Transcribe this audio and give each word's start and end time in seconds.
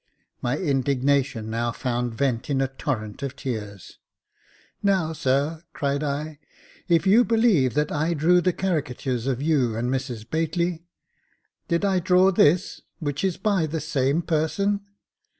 My 0.41 0.57
indignation 0.57 1.51
now 1.51 1.71
found 1.71 2.15
vent 2.15 2.49
in 2.49 2.59
a 2.59 2.67
torrent 2.67 3.21
of 3.21 3.35
tears." 3.35 3.99
Now, 4.81 5.13
sir," 5.13 5.61
cried 5.73 6.01
I," 6.01 6.39
if 6.87 7.05
you 7.05 7.23
believe 7.23 7.75
that 7.75 7.91
I 7.91 8.15
drew 8.15 8.41
the 8.41 8.51
caricatures 8.51 9.27
of 9.27 9.43
you 9.43 9.75
and 9.75 9.91
Mrs 9.91 10.27
Bately— 10.27 10.85
did 11.69 11.85
I 11.85 11.99
draw 11.99 12.31
this, 12.31 12.81
which 12.97 13.21
Jacob 13.21 13.35
Faithful 13.35 13.51
41 13.51 13.61
is 13.63 13.67
by 13.67 13.71
the 13.71 13.79
same 13.79 14.21
person 14.23 14.81